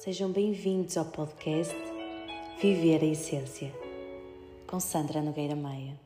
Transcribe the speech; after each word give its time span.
Sejam 0.00 0.32
bem-vindos 0.32 0.96
ao 0.96 1.04
podcast 1.04 1.76
Viver 2.58 3.02
a 3.02 3.06
Essência, 3.06 3.70
com 4.66 4.80
Sandra 4.80 5.20
Nogueira 5.20 5.54
Maia. 5.54 6.00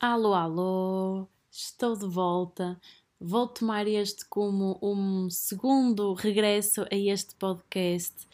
Alô, 0.00 0.34
alô, 0.34 1.28
estou 1.48 1.96
de 1.96 2.08
volta. 2.08 2.76
Vou 3.20 3.46
tomar 3.46 3.86
este 3.86 4.26
como 4.28 4.80
um 4.82 5.30
segundo 5.30 6.12
regresso 6.12 6.82
a 6.90 6.96
este 6.96 7.36
podcast, 7.36 8.26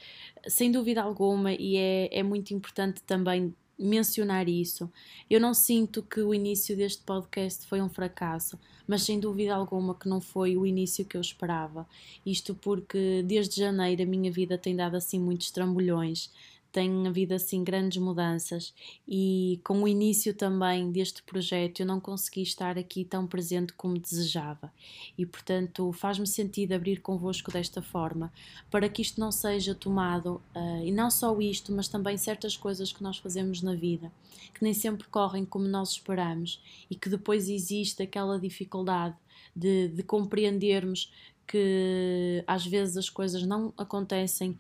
sem 0.46 0.72
dúvida 0.72 1.02
alguma, 1.02 1.52
e 1.52 1.76
é, 1.76 2.20
é 2.20 2.22
muito 2.22 2.54
importante 2.54 3.02
também 3.02 3.54
mencionar 3.78 4.48
isso. 4.48 4.90
Eu 5.30 5.40
não 5.40 5.54
sinto 5.54 6.02
que 6.02 6.20
o 6.20 6.34
início 6.34 6.76
deste 6.76 7.02
podcast 7.02 7.66
foi 7.66 7.80
um 7.80 7.88
fracasso, 7.88 8.58
mas 8.86 9.02
sem 9.02 9.20
dúvida 9.20 9.54
alguma 9.54 9.94
que 9.94 10.08
não 10.08 10.20
foi 10.20 10.56
o 10.56 10.66
início 10.66 11.04
que 11.04 11.16
eu 11.16 11.20
esperava. 11.20 11.86
Isto 12.26 12.54
porque 12.54 13.22
desde 13.24 13.60
janeiro 13.60 14.02
a 14.02 14.06
minha 14.06 14.32
vida 14.32 14.58
tem 14.58 14.74
dado 14.74 14.96
assim 14.96 15.20
muitos 15.20 15.50
trambolhões 15.50 16.30
tem 16.70 17.06
havido 17.06 17.34
assim 17.34 17.64
grandes 17.64 17.98
mudanças. 17.98 18.74
E 19.06 19.60
com 19.64 19.82
o 19.82 19.88
início 19.88 20.34
também 20.34 20.90
deste 20.90 21.22
projeto 21.22 21.80
eu 21.80 21.86
não 21.86 22.00
consegui 22.00 22.42
estar 22.42 22.78
aqui 22.78 23.04
tão 23.04 23.26
presente 23.26 23.72
como 23.72 23.98
desejava. 23.98 24.72
E 25.16 25.24
portanto 25.24 25.92
faz-me 25.92 26.26
sentido 26.26 26.72
abrir 26.72 27.00
convosco 27.00 27.50
desta 27.50 27.80
forma 27.80 28.32
para 28.70 28.88
que 28.88 29.02
isto 29.02 29.20
não 29.20 29.32
seja 29.32 29.74
tomado 29.74 30.40
uh, 30.54 30.84
e 30.84 30.92
não 30.92 31.10
só 31.10 31.38
isto 31.40 31.72
mas 31.72 31.88
também 31.88 32.16
certas 32.16 32.56
coisas 32.56 32.92
que 32.92 33.02
nós 33.02 33.18
fazemos 33.18 33.62
na 33.62 33.74
vida 33.74 34.12
que 34.54 34.62
nem 34.62 34.74
sempre 34.74 35.06
correm 35.08 35.44
como 35.44 35.66
nós 35.66 35.90
esperamos 35.90 36.60
e 36.90 36.94
que 36.94 37.08
depois 37.08 37.48
existe 37.48 38.02
aquela 38.02 38.38
dificuldade 38.38 39.16
de, 39.54 39.88
de 39.88 40.02
compreendermos 40.02 41.12
que 41.46 42.44
às 42.46 42.66
vezes 42.66 42.96
as 42.96 43.08
coisas 43.08 43.42
não 43.42 43.72
acontecem 43.76 44.58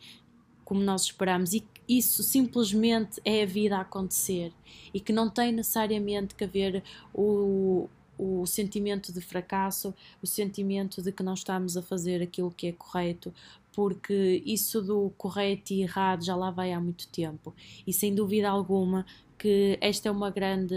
como 0.68 0.82
nós 0.82 1.04
esperamos 1.04 1.54
e 1.54 1.64
isso 1.88 2.22
simplesmente 2.22 3.18
é 3.24 3.42
a 3.42 3.46
vida 3.46 3.78
a 3.78 3.80
acontecer 3.80 4.52
e 4.92 5.00
que 5.00 5.14
não 5.14 5.30
tem 5.30 5.50
necessariamente 5.50 6.34
que 6.34 6.44
haver 6.44 6.84
o, 7.14 7.88
o 8.18 8.44
sentimento 8.44 9.10
de 9.10 9.22
fracasso, 9.22 9.94
o 10.22 10.26
sentimento 10.26 11.00
de 11.00 11.10
que 11.10 11.22
não 11.22 11.32
estamos 11.32 11.74
a 11.74 11.80
fazer 11.80 12.20
aquilo 12.20 12.50
que 12.50 12.66
é 12.66 12.72
correto, 12.72 13.32
porque 13.72 14.42
isso 14.44 14.82
do 14.82 15.10
correto 15.16 15.72
e 15.72 15.80
errado 15.80 16.22
já 16.22 16.36
lá 16.36 16.50
vai 16.50 16.74
há 16.74 16.78
muito 16.78 17.08
tempo. 17.08 17.54
E 17.86 17.92
sem 17.94 18.14
dúvida 18.14 18.50
alguma 18.50 19.06
que 19.38 19.78
esta 19.80 20.08
é 20.08 20.12
uma 20.12 20.30
grande 20.30 20.74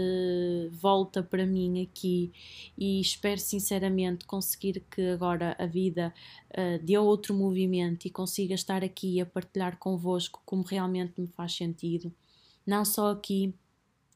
volta 0.70 1.22
para 1.22 1.44
mim 1.44 1.82
aqui 1.82 2.32
e 2.78 3.00
espero 3.00 3.40
sinceramente 3.40 4.24
conseguir 4.24 4.84
que 4.90 5.02
agora 5.10 5.56
a 5.58 5.66
vida 5.66 6.14
uh, 6.50 6.84
dê 6.84 6.96
outro 6.96 7.34
movimento 7.34 8.06
e 8.06 8.10
consiga 8.10 8.54
estar 8.54 8.84
aqui 8.84 9.20
a 9.20 9.26
partilhar 9.26 9.76
convosco 9.78 10.40
como 10.46 10.62
realmente 10.62 11.20
me 11.20 11.26
faz 11.26 11.56
sentido. 11.56 12.12
Não 12.64 12.84
só 12.84 13.10
aqui, 13.10 13.52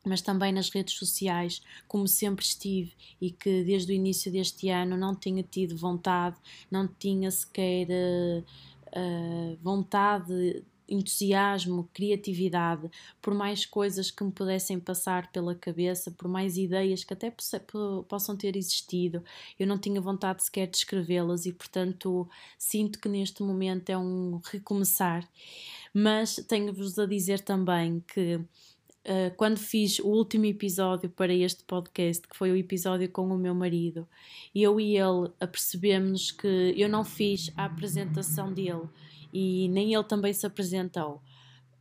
mas 0.05 0.23
também 0.23 0.53
nas 0.53 0.71
redes 0.71 0.95
sociais, 0.95 1.61
como 1.89 2.07
sempre 2.07 2.45
estive 2.45 2.93
e 3.21 3.33
que 3.33 3.65
desde 3.65 3.93
o 3.93 3.95
início 3.95 4.31
deste 4.31 4.69
ano 4.69 4.97
não 4.97 5.17
tinha 5.17 5.43
tido 5.43 5.77
vontade, 5.77 6.37
não 6.71 6.87
tinha 6.87 7.29
sequer 7.33 7.89
uh, 7.89 8.45
uh, 8.97 9.59
vontade 9.61 10.65
entusiasmo, 10.89 11.89
criatividade, 11.93 12.91
por 13.21 13.35
mais 13.35 13.67
coisas 13.67 14.11
que 14.11 14.23
me 14.23 14.31
pudessem 14.31 14.79
passar 14.79 15.31
pela 15.33 15.55
cabeça, 15.55 16.11
por 16.11 16.29
mais 16.29 16.57
ideias 16.57 17.05
que 17.05 17.13
até 17.13 17.33
possam 18.09 18.37
ter 18.37 18.57
existido, 18.57 19.23
eu 19.59 19.67
não 19.67 19.79
tinha 19.79 20.01
vontade 20.01 20.45
sequer 20.45 20.69
de 20.69 20.77
escrevê-las 20.77 21.47
e, 21.47 21.53
portanto, 21.53 22.29
sinto 22.59 22.99
que 23.01 23.09
neste 23.09 23.43
momento 23.43 23.91
é 23.91 23.99
um 23.99 24.41
recomeçar. 24.45 25.29
Mas 25.93 26.37
tenho-vos 26.49 26.99
a 26.99 27.07
dizer 27.07 27.41
também 27.41 28.03
que 28.07 28.41
Uh, 29.07 29.31
quando 29.37 29.57
fiz 29.57 30.01
o 30.01 30.09
último 30.09 30.47
episódio 30.47 31.09
para 31.09 31.33
este 31.33 31.63
podcast, 31.63 32.27
que 32.27 32.37
foi 32.37 32.51
o 32.51 32.57
episódio 32.57 33.09
com 33.09 33.29
o 33.29 33.39
meu 33.39 33.55
marido, 33.55 34.05
eu 34.53 34.81
e 34.81 34.97
ele 34.97 35.31
apercebemos 35.39 36.33
que 36.33 36.75
eu 36.77 36.89
não 36.89 37.05
fiz 37.05 37.53
a 37.57 37.67
apresentação 37.67 38.53
dele 38.53 38.89
e 39.33 39.69
nem 39.69 39.95
ele 39.95 40.05
também 40.05 40.33
se 40.33 40.47
apresentou. 40.47 41.23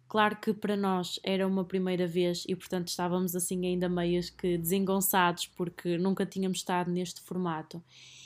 Claro 0.07 0.38
que 0.38 0.53
para 0.53 0.78
nós 0.78 1.19
era 1.23 1.47
uma 1.47 1.66
primeira 1.66 2.07
vez 2.07 2.45
e, 2.47 2.56
portanto, 2.56 2.88
estávamos 2.88 3.35
assim 3.35 3.66
ainda 3.66 3.89
meias 3.89 4.29
que 4.29 4.57
desengonçados 4.57 5.47
porque 5.47 5.97
nunca 5.97 6.25
tínhamos 6.25 6.59
estado 6.59 6.91
neste 6.91 7.19
formato. 7.22 7.83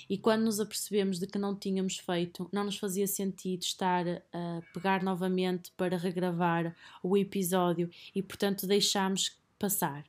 E 0.09 0.17
quando 0.17 0.43
nos 0.43 0.59
apercebemos 0.59 1.19
de 1.19 1.27
que 1.27 1.39
não 1.39 1.55
tínhamos 1.55 1.97
feito, 1.97 2.49
não 2.51 2.63
nos 2.63 2.77
fazia 2.77 3.07
sentido 3.07 3.61
estar 3.61 4.05
a 4.33 4.61
pegar 4.73 5.03
novamente 5.03 5.71
para 5.77 5.97
regravar 5.97 6.75
o 7.01 7.15
episódio 7.15 7.89
e, 8.13 8.21
portanto, 8.21 8.67
deixámos 8.67 9.37
passar. 9.57 10.03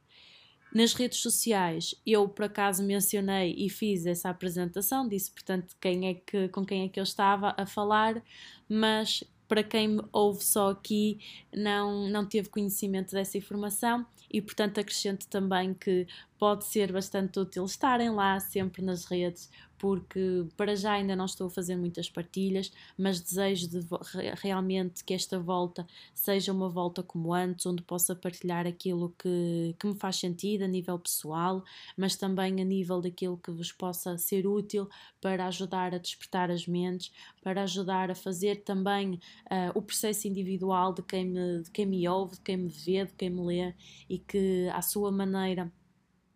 Nas 0.73 0.93
redes 0.93 1.19
sociais, 1.19 1.95
eu 2.07 2.29
por 2.29 2.45
acaso 2.45 2.83
mencionei 2.83 3.55
e 3.59 3.69
fiz 3.69 4.07
essa 4.07 4.31
apresentação, 4.31 5.09
disse 5.09 5.31
portanto 5.31 5.75
quem 5.81 6.09
é 6.09 6.15
que, 6.15 6.49
com 6.49 6.65
quem 6.65 6.85
é 6.85 6.89
que 6.89 7.01
eu 7.01 7.05
estava 7.05 7.55
a 7.57 7.67
falar, 7.67 8.23
mas 8.69 9.25
para 9.49 9.65
quem 9.65 9.89
me 9.89 10.03
ouve 10.13 10.45
só 10.45 10.71
aqui 10.71 11.19
não, 11.53 12.09
não 12.09 12.25
teve 12.25 12.49
conhecimento 12.49 13.11
dessa 13.11 13.37
informação 13.37 14.07
e 14.33 14.41
portanto 14.41 14.79
acrescento 14.79 15.27
também 15.27 15.75
que 15.75 16.07
pode 16.41 16.65
ser 16.65 16.91
bastante 16.91 17.39
útil 17.39 17.67
estarem 17.67 18.09
lá 18.09 18.41
sempre 18.41 18.83
nas 18.83 19.05
redes 19.05 19.51
porque 19.81 20.47
para 20.59 20.77
já 20.77 20.93
ainda 20.93 21.17
não 21.17 21.25
estou 21.25 21.47
a 21.47 21.51
fazer 21.51 21.75
muitas 21.75 22.09
partilhas, 22.11 22.71
mas 22.99 23.19
desejo 23.19 23.67
de, 23.67 23.81
realmente 24.37 25.03
que 25.03 25.15
esta 25.15 25.41
volta 25.41 25.87
seja 26.15 26.53
uma 26.53 26.69
volta 26.69 27.03
como 27.03 27.33
antes, 27.33 27.65
onde 27.65 27.83
possa 27.83 28.15
partilhar 28.15 28.67
aquilo 28.67 29.15
que, 29.19 29.75
que 29.79 29.87
me 29.87 29.95
faz 29.95 30.17
sentido 30.17 30.65
a 30.65 30.69
nível 30.69 30.99
pessoal, 30.99 31.65
mas 31.97 32.15
também 32.15 32.61
a 32.61 32.65
nível 32.65 33.01
daquilo 33.01 33.39
que 33.39 33.51
vos 33.51 33.73
possa 33.73 34.19
ser 34.19 34.47
útil 34.47 34.87
para 35.19 35.47
ajudar 35.47 35.95
a 35.95 35.99
despertar 35.99 36.51
as 36.51 36.67
mentes, 36.67 37.11
para 37.43 37.63
ajudar 37.63 38.11
a 38.11 38.15
fazer 38.15 38.57
também 38.57 39.15
uh, 39.15 39.73
o 39.75 39.81
processo 39.81 40.29
individual 40.29 40.93
de 40.93 41.03
quem, 41.03 41.25
me, 41.25 41.63
de 41.63 41.71
quem 41.71 41.87
me 41.87 42.07
ouve, 42.07 42.35
de 42.35 42.43
quem 42.43 42.59
me 42.59 42.69
vê, 42.69 43.07
de 43.07 43.13
quem 43.15 43.31
me 43.31 43.41
lê 43.47 43.75
e 44.11 44.19
que, 44.19 44.69
à 44.75 44.83
sua 44.83 45.11
maneira, 45.11 45.73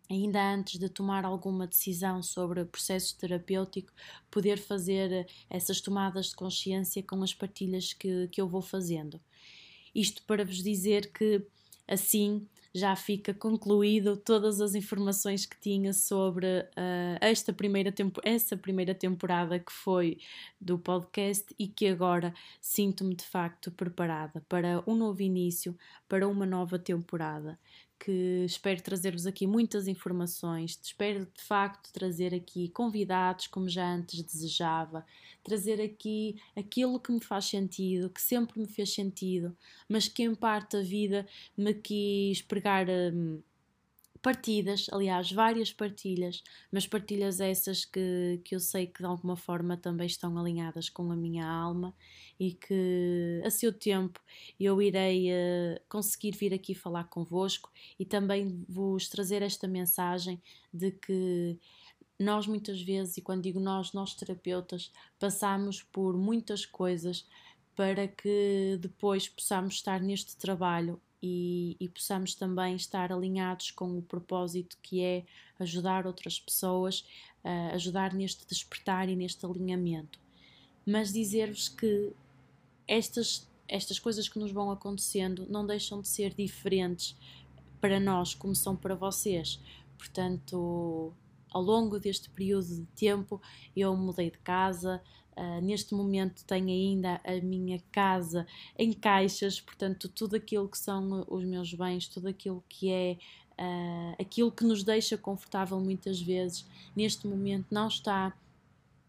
ainda 0.09 0.53
antes 0.53 0.79
de 0.79 0.89
tomar 0.89 1.25
alguma 1.25 1.67
decisão 1.67 2.21
sobre 2.21 2.61
o 2.61 2.65
processo 2.65 3.17
terapêutico, 3.17 3.91
poder 4.29 4.57
fazer 4.57 5.27
essas 5.49 5.81
tomadas 5.81 6.27
de 6.27 6.35
consciência 6.35 7.03
com 7.03 7.21
as 7.23 7.33
partilhas 7.33 7.93
que, 7.93 8.27
que 8.29 8.41
eu 8.41 8.47
vou 8.47 8.61
fazendo. 8.61 9.19
Isto 9.93 10.23
para 10.23 10.43
vos 10.43 10.61
dizer 10.61 11.11
que 11.11 11.45
assim 11.87 12.47
já 12.75 12.93
fica 12.93 13.33
concluído 13.33 14.17
todas 14.17 14.59
as 14.59 14.75
informações 14.75 15.45
que 15.45 15.57
tinha 15.57 15.93
sobre 15.93 16.45
uh, 16.45 17.17
esta 17.21 17.53
primeira 17.53 17.93
essa 18.21 18.57
primeira 18.57 18.93
temporada 18.93 19.57
que 19.57 19.71
foi 19.71 20.17
do 20.59 20.77
podcast 20.77 21.55
e 21.57 21.69
que 21.69 21.87
agora 21.87 22.33
sinto-me 22.59 23.15
de 23.15 23.23
facto 23.23 23.71
preparada 23.71 24.43
para 24.49 24.83
um 24.85 24.93
novo 24.93 25.21
início, 25.21 25.77
para 26.09 26.27
uma 26.27 26.45
nova 26.45 26.77
temporada 26.77 27.57
que 27.99 28.43
espero 28.45 28.81
trazer-vos 28.81 29.25
aqui 29.25 29.47
muitas 29.47 29.87
informações, 29.87 30.79
espero 30.81 31.25
de 31.25 31.41
facto 31.41 31.91
trazer 31.91 32.33
aqui 32.33 32.69
convidados 32.69 33.47
como 33.47 33.67
já 33.69 33.85
antes 33.85 34.21
desejava, 34.21 35.05
trazer 35.43 35.81
aqui 35.81 36.35
aquilo 36.55 36.99
que 36.99 37.11
me 37.11 37.23
faz 37.23 37.45
sentido, 37.45 38.09
que 38.09 38.21
sempre 38.21 38.59
me 38.59 38.67
fez 38.67 38.93
sentido, 38.93 39.55
mas 39.87 40.07
que 40.07 40.23
em 40.23 40.35
parte 40.35 40.77
a 40.77 40.81
vida 40.81 41.27
me 41.57 41.73
quis 41.73 42.41
pregar. 42.41 42.87
Hum, 42.89 43.41
partidas, 44.25 44.87
aliás, 44.91 45.31
várias 45.31 45.71
partilhas, 45.71 46.41
mas 46.71 46.87
partilhas 46.87 47.39
essas 47.39 47.85
que, 47.85 48.41
que 48.43 48.55
eu 48.55 48.59
sei 48.59 48.87
que 48.87 49.01
de 49.01 49.05
alguma 49.05 49.35
forma 49.35 49.77
também 49.77 50.07
estão 50.07 50.35
alinhadas 50.35 50.89
com 50.89 51.11
a 51.11 51.15
minha 51.15 51.47
alma 51.47 51.95
e 52.39 52.51
que 52.53 53.39
a 53.45 53.51
seu 53.51 53.71
tempo 53.71 54.19
eu 54.59 54.81
irei 54.81 55.29
uh, 55.29 55.79
conseguir 55.87 56.31
vir 56.31 56.55
aqui 56.55 56.73
falar 56.73 57.03
convosco 57.03 57.71
e 57.99 58.03
também 58.03 58.65
vos 58.67 59.07
trazer 59.09 59.43
esta 59.43 59.67
mensagem 59.67 60.41
de 60.73 60.89
que 60.89 61.59
nós 62.19 62.47
muitas 62.47 62.81
vezes, 62.81 63.17
e 63.17 63.21
quando 63.21 63.43
digo 63.43 63.59
nós, 63.59 63.93
nós 63.93 64.15
terapeutas, 64.15 64.91
passamos 65.19 65.83
por 65.83 66.17
muitas 66.17 66.65
coisas 66.65 67.27
para 67.75 68.07
que 68.07 68.79
depois 68.81 69.29
possamos 69.29 69.75
estar 69.75 70.01
neste 70.01 70.35
trabalho 70.35 70.99
e, 71.21 71.75
e, 71.79 71.89
possamos 71.89 72.35
também 72.35 72.75
estar 72.75 73.11
alinhados 73.11 73.71
com 73.71 73.97
o 73.97 74.01
propósito 74.01 74.77
que 74.81 75.01
é 75.01 75.25
ajudar 75.59 76.05
outras 76.05 76.39
pessoas, 76.39 77.01
uh, 77.43 77.73
ajudar 77.73 78.13
neste 78.13 78.45
despertar 78.45 79.09
e 79.09 79.15
neste 79.15 79.45
alinhamento. 79.45 80.19
Mas 80.85 81.11
dizer-vos 81.11 81.69
que 81.69 82.11
estas, 82.87 83.49
estas 83.67 83.97
coisas 83.97 84.29
que 84.29 84.37
nos 84.37 84.51
vão 84.51 84.69
acontecendo 84.69 85.47
não 85.49 85.65
deixam 85.65 86.01
de 86.01 86.07
ser 86.07 86.33
diferentes 86.33 87.17
para 87.81 87.99
nós 87.99 88.33
como 88.35 88.55
são 88.55 88.75
para 88.75 88.93
vocês, 88.93 89.59
Portanto, 89.97 91.13
ao 91.49 91.61
longo 91.61 91.99
deste 91.99 92.29
período 92.29 92.67
de 92.67 92.85
tempo, 92.95 93.41
eu 93.75 93.95
mudei 93.95 94.29
de 94.29 94.37
casa. 94.39 95.01
Uh, 95.37 95.61
neste 95.61 95.93
momento 95.93 96.45
tenho 96.45 96.69
ainda 96.69 97.19
a 97.23 97.41
minha 97.41 97.81
casa 97.91 98.47
em 98.77 98.93
caixas, 98.93 99.59
portanto, 99.59 100.07
tudo 100.07 100.35
aquilo 100.37 100.69
que 100.69 100.77
são 100.77 101.25
os 101.29 101.43
meus 101.43 101.73
bens, 101.73 102.07
tudo 102.07 102.29
aquilo 102.29 102.63
que 102.69 102.89
é 102.89 103.17
uh, 103.59 104.15
aquilo 104.19 104.51
que 104.51 104.63
nos 104.63 104.83
deixa 104.83 105.17
confortável 105.17 105.79
muitas 105.79 106.21
vezes, 106.21 106.65
neste 106.95 107.27
momento 107.27 107.67
não 107.69 107.87
está 107.87 108.33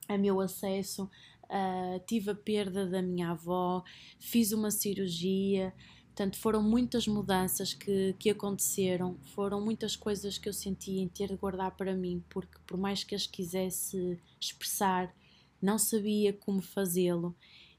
a 0.08 0.18
meu 0.18 0.40
acesso. 0.40 1.08
Uh, 1.44 2.00
tive 2.08 2.32
a 2.32 2.34
perda 2.34 2.84
da 2.84 3.00
minha 3.00 3.30
avó, 3.30 3.84
fiz 4.18 4.50
uma 4.50 4.72
cirurgia, 4.72 5.72
Portanto, 6.16 6.38
foram 6.38 6.62
muitas 6.62 7.06
mudanças 7.06 7.74
que, 7.74 8.14
que 8.18 8.30
aconteceram, 8.30 9.18
foram 9.34 9.60
muitas 9.60 9.94
coisas 9.94 10.38
que 10.38 10.48
eu 10.48 10.52
senti 10.52 10.92
em 10.92 11.06
ter 11.06 11.28
de 11.28 11.36
guardar 11.36 11.72
para 11.72 11.94
mim, 11.94 12.24
porque 12.30 12.56
por 12.66 12.78
mais 12.78 13.04
que 13.04 13.14
as 13.14 13.26
quisesse 13.26 14.18
expressar, 14.40 15.14
não 15.60 15.78
sabia 15.78 16.32
como 16.32 16.60
fazê-lo. 16.60 17.34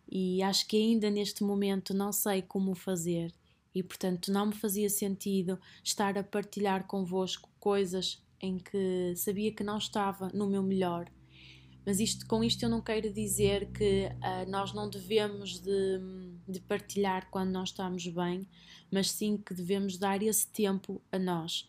E 0.09 0.41
acho 0.41 0.68
que 0.68 0.77
ainda 0.77 1.09
neste 1.09 1.44
momento 1.44 1.94
não 1.94 2.12
sei 2.12 2.41
como 2.41 2.74
fazer. 2.75 3.33
E 3.75 3.83
portanto 3.83 4.31
não 4.31 4.47
me 4.47 4.53
fazia 4.53 4.89
sentido 4.89 5.59
estar 5.83 6.18
a 6.18 6.24
partilhar 6.24 6.88
convosco 6.88 7.50
coisas 7.59 8.24
em 8.41 8.57
que 8.57 9.13
sabia 9.15 9.51
que 9.51 9.63
não 9.63 9.77
estava 9.77 10.29
no 10.33 10.47
meu 10.47 10.63
melhor. 10.63 11.12
Mas 11.85 12.01
isto, 12.01 12.27
com 12.27 12.44
isto 12.44 12.63
eu 12.63 12.69
não 12.69 12.81
quero 12.81 13.12
dizer 13.13 13.71
que 13.71 14.07
uh, 14.07 14.50
nós 14.50 14.74
não 14.74 14.89
devemos 14.89 15.62
de, 15.62 16.01
de, 16.45 16.59
partilhar 16.59 17.29
quando 17.31 17.51
nós 17.51 17.69
estamos 17.69 18.06
bem, 18.07 18.45
mas 18.91 19.09
sim 19.09 19.38
que 19.38 19.53
devemos 19.53 19.97
dar 19.97 20.21
esse 20.21 20.47
tempo 20.50 21.01
a 21.09 21.18
nós. 21.18 21.65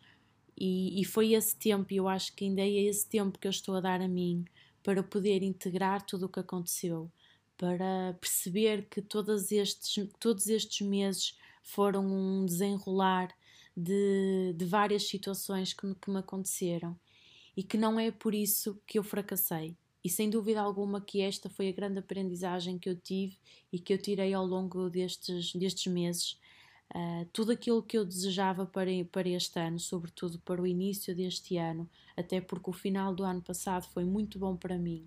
E, 0.57 1.01
e 1.01 1.05
foi 1.05 1.35
esse 1.35 1.55
tempo, 1.57 1.93
e 1.93 1.99
eu 1.99 2.09
acho 2.09 2.35
que 2.35 2.45
ainda 2.45 2.63
é 2.63 2.69
esse 2.69 3.09
tempo 3.09 3.39
que 3.39 3.47
eu 3.47 3.51
estou 3.51 3.77
a 3.77 3.81
dar 3.81 4.01
a 4.01 4.09
mim 4.09 4.45
para 4.89 5.03
poder 5.03 5.43
integrar 5.43 6.01
tudo 6.01 6.25
o 6.25 6.29
que 6.31 6.41
aconteceu, 6.41 7.13
para 7.59 8.17
perceber 8.19 8.89
que 8.89 9.03
todos 9.03 9.53
estes, 9.53 10.09
todos 10.19 10.47
estes 10.47 10.81
meses 10.81 11.37
foram 11.63 12.07
um 12.07 12.47
desenrolar 12.47 13.29
de, 13.77 14.55
de 14.57 14.65
várias 14.65 15.07
situações 15.07 15.75
que, 15.75 15.95
que 15.95 16.11
me 16.11 16.21
aconteceram 16.21 16.99
e 17.55 17.63
que 17.63 17.77
não 17.77 18.01
é 18.01 18.11
por 18.11 18.35
isso 18.35 18.81
que 18.87 18.99
eu 18.99 19.03
fracassei 19.03 19.77
e 20.03 20.09
sem 20.09 20.31
dúvida 20.31 20.63
alguma 20.63 21.03
que 21.03 21.21
esta 21.21 21.51
foi 21.51 21.69
a 21.69 21.73
grande 21.73 21.99
aprendizagem 21.99 22.79
que 22.79 22.89
eu 22.89 22.97
tive 22.97 23.37
e 23.71 23.79
que 23.79 23.93
eu 23.93 24.01
tirei 24.01 24.33
ao 24.33 24.47
longo 24.47 24.89
destes, 24.89 25.53
destes 25.53 25.93
meses. 25.93 26.39
Uh, 26.95 27.27
tudo 27.33 27.53
aquilo 27.53 27.83
que 27.83 27.99
eu 27.99 28.05
desejava 28.05 28.65
para, 28.65 28.91
para 29.13 29.29
este 29.29 29.59
ano, 29.61 29.79
sobretudo 29.79 30.39
para 30.39 30.63
o 30.63 30.67
início 30.67 31.15
deste 31.15 31.57
ano, 31.59 31.89
até 32.17 32.41
porque 32.41 32.71
o 32.71 32.73
final 32.73 33.15
do 33.15 33.25
ano 33.25 33.43
passado 33.43 33.87
foi 33.89 34.05
muito 34.05 34.39
bom 34.39 34.57
para 34.57 34.79
mim 34.79 35.07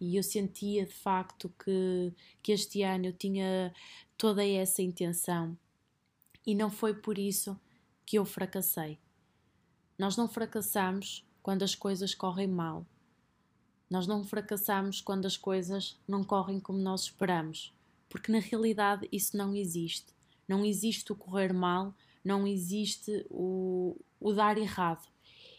e 0.00 0.16
eu 0.16 0.22
sentia 0.22 0.84
de 0.84 0.92
facto 0.92 1.52
que, 1.64 2.12
que 2.42 2.52
este 2.52 2.82
ano 2.82 3.06
eu 3.06 3.12
tinha 3.12 3.72
toda 4.18 4.46
essa 4.46 4.82
intenção 4.82 5.56
e 6.46 6.54
não 6.54 6.70
foi 6.70 6.94
por 6.94 7.18
isso 7.18 7.58
que 8.04 8.18
eu 8.18 8.24
fracassei. 8.24 8.98
Nós 9.98 10.16
não 10.16 10.28
fracassamos 10.28 11.26
quando 11.42 11.62
as 11.62 11.74
coisas 11.74 12.14
correm 12.14 12.48
mal, 12.48 12.86
nós 13.88 14.06
não 14.06 14.24
fracassamos 14.24 15.00
quando 15.00 15.26
as 15.26 15.36
coisas 15.36 15.98
não 16.06 16.24
correm 16.24 16.58
como 16.58 16.78
nós 16.78 17.02
esperamos, 17.02 17.72
porque 18.08 18.32
na 18.32 18.40
realidade 18.40 19.08
isso 19.12 19.36
não 19.36 19.54
existe. 19.54 20.12
Não 20.48 20.64
existe 20.64 21.12
o 21.12 21.16
correr 21.16 21.52
mal, 21.52 21.94
não 22.24 22.46
existe 22.46 23.26
o, 23.30 23.96
o 24.20 24.32
dar 24.32 24.58
errado. 24.58 25.06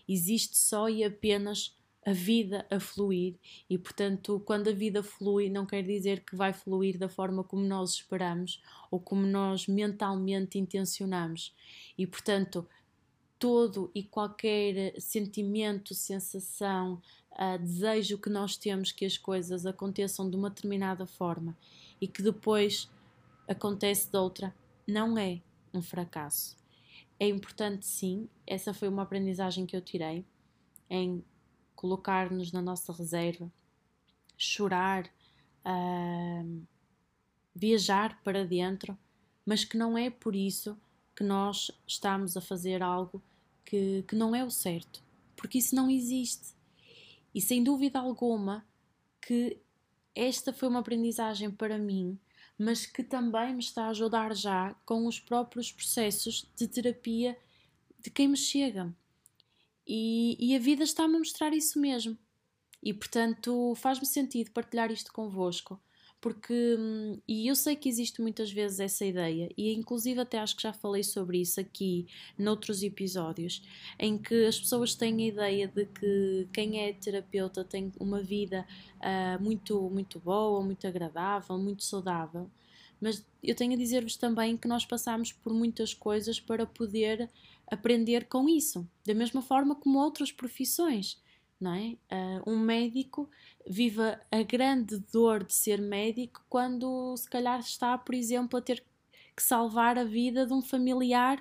Existe 0.07 0.57
só 0.57 0.89
e 0.89 1.03
apenas 1.03 1.75
a 2.05 2.13
vida 2.13 2.65
a 2.69 2.79
fluir 2.79 3.35
e, 3.67 3.79
portanto, 3.79 4.39
quando 4.45 4.69
a 4.69 4.73
vida 4.73 5.01
flui, 5.01 5.49
não 5.49 5.65
quer 5.65 5.81
dizer 5.81 6.23
que 6.23 6.35
vai 6.35 6.53
fluir 6.53 6.99
da 6.99 7.09
forma 7.09 7.43
como 7.43 7.63
nós 7.63 7.93
esperamos 7.93 8.61
ou 8.91 8.99
como 8.99 9.25
nós 9.25 9.67
mentalmente 9.67 10.59
intencionamos. 10.59 11.51
E, 11.97 12.05
portanto, 12.05 12.67
todo 13.39 13.89
e 13.95 14.03
qualquer 14.03 14.99
sentimento, 15.01 15.95
sensação, 15.95 17.01
uh, 17.31 17.57
desejo 17.59 18.19
que 18.19 18.29
nós 18.29 18.55
temos 18.55 18.91
que 18.91 19.05
as 19.05 19.17
coisas 19.17 19.65
aconteçam 19.65 20.29
de 20.29 20.35
uma 20.35 20.49
determinada 20.49 21.07
forma 21.07 21.57
e 21.99 22.07
que 22.07 22.21
depois 22.21 22.89
acontece 23.47 24.11
de 24.11 24.17
outra, 24.17 24.53
não 24.87 25.17
é 25.17 25.41
um 25.73 25.81
fracasso. 25.81 26.57
É 27.19 27.27
importante, 27.27 27.85
sim, 27.85 28.29
essa 28.45 28.73
foi 28.73 28.87
uma 28.87 29.03
aprendizagem 29.03 29.65
que 29.65 29.75
eu 29.75 29.81
tirei, 29.81 30.25
em 30.89 31.23
colocar-nos 31.75 32.51
na 32.51 32.61
nossa 32.61 32.93
reserva, 32.93 33.51
chorar, 34.37 35.05
uh, 35.65 36.61
viajar 37.53 38.21
para 38.23 38.45
dentro, 38.45 38.97
mas 39.45 39.63
que 39.63 39.77
não 39.77 39.97
é 39.97 40.09
por 40.09 40.35
isso 40.35 40.77
que 41.15 41.23
nós 41.23 41.71
estamos 41.87 42.35
a 42.35 42.41
fazer 42.41 42.83
algo 42.83 43.21
que, 43.63 44.03
que 44.07 44.15
não 44.15 44.35
é 44.35 44.43
o 44.43 44.51
certo, 44.51 45.01
porque 45.35 45.57
isso 45.57 45.75
não 45.75 45.89
existe. 45.89 46.53
E 47.33 47.41
sem 47.41 47.63
dúvida 47.63 47.99
alguma 47.99 48.65
que 49.21 49.57
esta 50.13 50.53
foi 50.53 50.69
uma 50.69 50.79
aprendizagem 50.79 51.49
para 51.49 51.77
mim, 51.77 52.17
mas 52.57 52.85
que 52.85 53.03
também 53.03 53.53
me 53.53 53.59
está 53.59 53.85
a 53.85 53.89
ajudar 53.89 54.35
já 54.35 54.73
com 54.85 55.07
os 55.07 55.19
próprios 55.19 55.71
processos 55.71 56.49
de 56.55 56.67
terapia 56.67 57.37
de 57.99 58.09
quem 58.09 58.27
me 58.27 58.37
chega. 58.37 58.93
E, 59.85 60.37
e 60.39 60.55
a 60.55 60.59
vida 60.59 60.83
está-me 60.83 61.15
a 61.15 61.19
mostrar 61.19 61.53
isso 61.53 61.79
mesmo. 61.79 62.17
E 62.81 62.93
portanto 62.93 63.73
faz-me 63.75 64.05
sentido 64.05 64.51
partilhar 64.51 64.91
isto 64.91 65.11
convosco, 65.11 65.81
porque 66.21 66.75
hum, 66.79 67.19
e 67.27 67.47
eu 67.47 67.55
sei 67.55 67.75
que 67.75 67.87
existe 67.87 68.21
muitas 68.21 68.51
vezes 68.51 68.79
essa 68.79 69.05
ideia 69.05 69.49
e 69.57 69.73
inclusive 69.73 70.19
até 70.19 70.39
acho 70.39 70.55
que 70.55 70.63
já 70.63 70.73
falei 70.73 71.03
sobre 71.03 71.39
isso 71.39 71.59
aqui 71.59 72.07
noutros 72.37 72.81
episódios 72.81 73.61
em 73.99 74.17
que 74.17 74.45
as 74.45 74.59
pessoas 74.59 74.95
têm 74.95 75.23
a 75.23 75.27
ideia 75.27 75.67
de 75.67 75.85
que 75.85 76.47
quem 76.51 76.81
é 76.81 76.93
terapeuta 76.93 77.63
tem 77.63 77.91
uma 77.99 78.21
vida 78.21 78.65
uh, 78.97 79.43
muito 79.43 79.89
muito 79.89 80.19
boa 80.19 80.63
muito 80.63 80.87
agradável 80.87 81.57
muito 81.57 81.83
saudável. 81.83 82.49
Mas 82.99 83.23
eu 83.43 83.53
tenho 83.53 83.73
a 83.73 83.77
dizer-vos 83.77 84.15
também 84.15 84.55
que 84.57 84.67
nós 84.67 84.85
passamos 84.85 85.31
por 85.31 85.53
muitas 85.53 85.93
coisas 85.93 86.39
para 86.39 86.65
poder 86.65 87.29
aprender 87.69 88.25
com 88.25 88.47
isso 88.47 88.87
da 89.05 89.13
mesma 89.13 89.41
forma 89.41 89.75
como 89.75 89.99
outras 89.99 90.31
profissões 90.31 91.19
não 91.65 91.73
é? 91.73 91.97
Uh, 92.11 92.51
um 92.51 92.59
médico 92.59 93.27
vive 93.67 94.01
a 94.31 94.43
grande 94.43 94.99
dor 95.11 95.43
de 95.43 95.53
ser 95.53 95.81
médico 95.81 96.45
quando 96.47 97.17
se 97.17 97.27
calhar 97.27 97.59
está, 97.59 97.97
por 97.97 98.13
exemplo, 98.13 98.59
a 98.59 98.61
ter 98.61 98.83
que 99.35 99.41
salvar 99.41 99.97
a 99.97 100.03
vida 100.03 100.45
de 100.45 100.53
um 100.53 100.61
familiar 100.61 101.39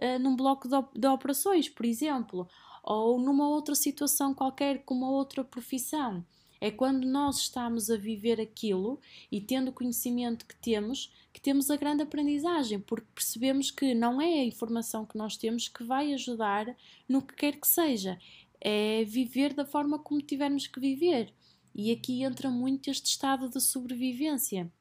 uh, 0.00 0.18
num 0.20 0.36
bloco 0.36 0.68
de, 0.68 0.76
de, 0.98 1.08
operações, 1.08 1.68
por 1.68 1.84
exemplo, 1.84 2.48
ou 2.84 3.18
numa 3.18 3.48
outra 3.48 3.74
situação 3.74 4.32
qualquer 4.32 4.84
com 4.84 4.94
uma 4.94 5.10
outra 5.10 5.42
profissão. 5.42 6.24
É 6.60 6.70
quando 6.70 7.04
nós 7.04 7.40
estamos 7.40 7.90
a 7.90 7.96
viver 7.96 8.40
aquilo 8.40 8.98
e 9.30 9.38
tendo 9.40 9.68
o 9.68 9.72
conhecimento 9.72 10.46
que 10.46 10.56
temos, 10.56 11.12
que 11.32 11.40
temos 11.40 11.68
a 11.68 11.76
grande 11.76 12.04
aprendizagem, 12.04 12.80
porque 12.80 13.06
percebemos 13.14 13.70
que 13.70 13.92
não 13.92 14.18
é 14.18 14.40
a 14.40 14.44
informação 14.44 15.04
que 15.04 15.18
nós 15.18 15.36
temos 15.36 15.68
que 15.68 15.82
vai 15.84 16.14
ajudar 16.14 16.74
no 17.06 17.20
que 17.20 17.34
quer 17.34 17.60
que 17.60 17.66
seja 17.66 18.18
é 18.60 19.04
viver 19.04 19.52
da 19.52 19.64
forma 19.64 19.98
como 19.98 20.20
tivermos 20.20 20.66
que 20.66 20.80
viver. 20.80 21.32
E 21.74 21.90
aqui 21.90 22.22
entra 22.22 22.48
muito 22.48 22.88
este 22.88 23.06
estado 23.06 23.48
de 23.48 23.60
sobrevivência. 23.60 24.72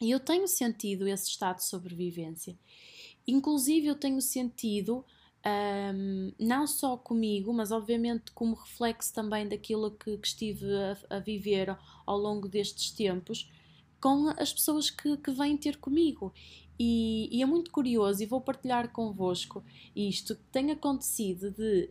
E 0.00 0.10
eu 0.10 0.20
tenho 0.20 0.48
sentido 0.48 1.06
esse 1.06 1.28
estado 1.28 1.56
de 1.56 1.64
sobrevivência. 1.64 2.58
Inclusive, 3.26 3.86
eu 3.86 3.94
tenho 3.94 4.20
sentido, 4.20 5.04
um, 5.94 6.32
não 6.38 6.66
só 6.66 6.96
comigo, 6.96 7.52
mas 7.52 7.70
obviamente 7.70 8.32
como 8.32 8.54
reflexo 8.54 9.12
também 9.12 9.48
daquilo 9.48 9.92
que, 9.92 10.16
que 10.18 10.26
estive 10.26 10.66
a, 10.76 11.16
a, 11.16 11.18
viver 11.20 11.76
ao 12.04 12.18
longo 12.18 12.48
destes 12.48 12.90
tempos, 12.90 13.50
com 14.00 14.28
as 14.30 14.52
pessoas 14.52 14.90
que, 14.90 15.16
que 15.18 15.30
vêm 15.30 15.56
ter 15.56 15.76
comigo. 15.76 16.32
E, 16.78 17.28
e 17.30 17.42
é 17.42 17.46
muito 17.46 17.70
curioso, 17.70 18.22
e 18.22 18.26
vou 18.26 18.40
partilhar 18.40 18.90
convosco 18.90 19.64
isto 19.94 20.34
que 20.34 20.44
tem 20.50 20.72
acontecido 20.72 21.50
de 21.52 21.90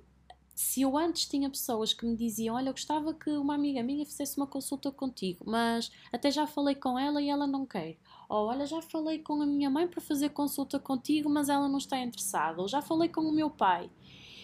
se 0.61 0.83
eu 0.83 0.95
antes 0.95 1.25
tinha 1.25 1.49
pessoas 1.49 1.91
que 1.91 2.05
me 2.05 2.15
diziam: 2.15 2.55
Olha, 2.55 2.69
eu 2.69 2.73
gostava 2.73 3.15
que 3.15 3.31
uma 3.31 3.55
amiga 3.55 3.81
minha 3.81 4.05
fizesse 4.05 4.37
uma 4.37 4.45
consulta 4.45 4.91
contigo, 4.91 5.43
mas 5.45 5.91
até 6.13 6.29
já 6.29 6.45
falei 6.45 6.75
com 6.75 6.99
ela 6.99 7.19
e 7.19 7.29
ela 7.29 7.47
não 7.47 7.65
quer. 7.65 7.97
Ou 8.29 8.45
olha, 8.45 8.67
já 8.67 8.79
falei 8.79 9.19
com 9.19 9.41
a 9.41 9.45
minha 9.45 9.71
mãe 9.71 9.87
para 9.87 9.99
fazer 9.99 10.29
consulta 10.29 10.79
contigo, 10.79 11.27
mas 11.27 11.49
ela 11.49 11.67
não 11.67 11.79
está 11.79 11.99
interessada. 11.99 12.61
Ou 12.61 12.67
já 12.67 12.79
falei 12.79 13.09
com 13.09 13.21
o 13.21 13.31
meu 13.31 13.49
pai. 13.49 13.89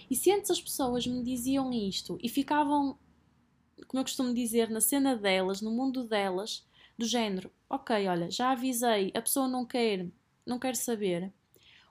E 0.09 0.15
se 0.15 0.31
antes 0.31 0.49
as 0.49 0.59
pessoas 0.59 1.05
me 1.05 1.23
diziam 1.23 1.71
isto 1.71 2.17
e 2.21 2.27
ficavam, 2.27 2.97
como 3.87 4.01
eu 4.01 4.03
costumo 4.03 4.33
dizer, 4.33 4.71
na 4.71 4.81
cena 4.81 5.15
delas, 5.15 5.61
no 5.61 5.69
mundo 5.69 6.03
delas, 6.03 6.67
do 6.97 7.05
género: 7.05 7.51
Ok, 7.69 8.07
olha, 8.07 8.31
já 8.31 8.51
avisei, 8.51 9.11
a 9.15 9.21
pessoa 9.21 9.47
não 9.47 9.63
quer, 9.65 10.09
não 10.43 10.57
quer 10.57 10.75
saber. 10.75 11.31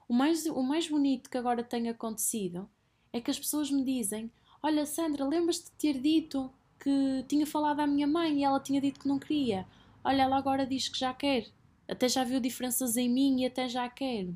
O 0.08 0.12
mais, 0.12 0.46
o 0.46 0.62
mais 0.62 0.88
bonito 0.88 1.30
que 1.30 1.38
agora 1.38 1.62
tem 1.62 1.88
acontecido 1.88 2.68
é 3.16 3.20
que 3.20 3.30
as 3.30 3.38
pessoas 3.38 3.70
me 3.70 3.84
dizem: 3.84 4.30
Olha, 4.62 4.86
Sandra, 4.86 5.24
lembras-te 5.24 5.66
de 5.66 5.72
ter 5.72 6.00
dito 6.00 6.50
que 6.78 7.24
tinha 7.28 7.46
falado 7.46 7.80
à 7.80 7.86
minha 7.86 8.06
mãe 8.06 8.40
e 8.40 8.44
ela 8.44 8.60
tinha 8.60 8.80
dito 8.80 9.00
que 9.00 9.08
não 9.08 9.18
queria? 9.18 9.66
Olha, 10.04 10.22
ela 10.22 10.36
agora 10.36 10.66
diz 10.66 10.88
que 10.88 10.98
já 10.98 11.12
quer. 11.12 11.48
Até 11.88 12.08
já 12.08 12.24
viu 12.24 12.40
diferenças 12.40 12.96
em 12.96 13.08
mim 13.08 13.40
e 13.40 13.46
até 13.46 13.68
já 13.68 13.88
quer. 13.88 14.28